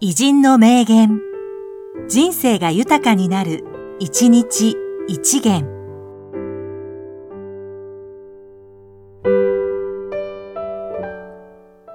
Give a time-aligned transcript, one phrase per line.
[0.00, 1.20] 偉人の名言。
[2.06, 3.64] 人生が豊かになる、
[3.98, 4.76] 一日
[5.08, 5.66] 一元。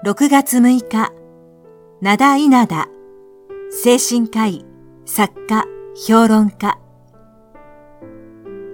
[0.03, 1.13] 6月6日、
[2.01, 2.89] 灘稲田、
[3.71, 4.65] 精神科医、
[5.05, 5.63] 作家、
[5.95, 6.77] 評論家。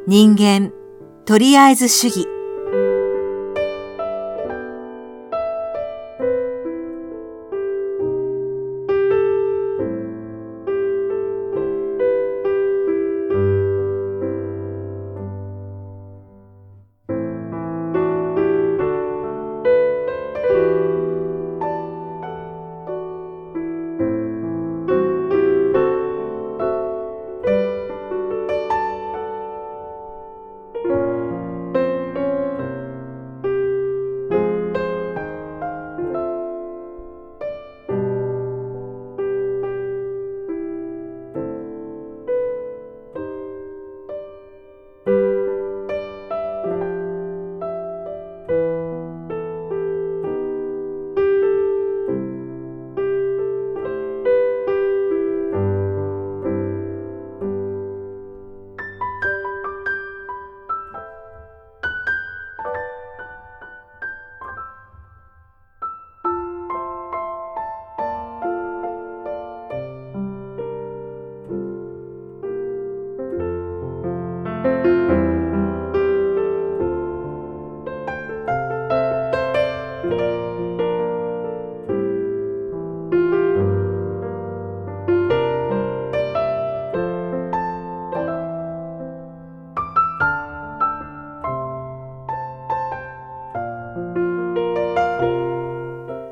[0.08, 0.72] 人間、
[1.26, 2.39] とりあえず主義。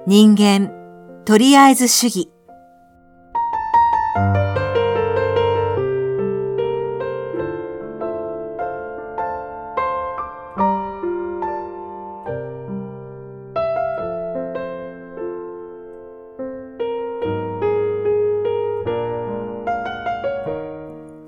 [0.07, 0.71] 人間、
[1.25, 2.36] とりあえず主義。